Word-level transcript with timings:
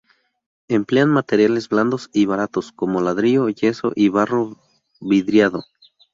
Emplean 0.67 1.11
materiales 1.11 1.69
blandos 1.69 2.09
y 2.11 2.25
baratos 2.25 2.71
como 2.71 3.01
ladrillo, 3.01 3.47
yeso 3.49 3.91
y 3.93 4.09
barro 4.09 4.57
vidriado. 4.99 5.63